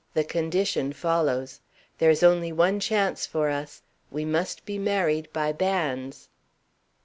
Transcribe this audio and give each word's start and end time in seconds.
The 0.15 0.23
condition 0.23 0.93
follows. 0.93 1.59
There 1.99 2.09
is 2.09 2.23
only 2.23 2.51
one 2.51 2.79
chance 2.79 3.27
for 3.27 3.49
us. 3.51 3.83
We 4.09 4.25
must 4.25 4.65
be 4.65 4.79
married 4.79 5.31
by 5.31 5.51
banns." 5.51 6.27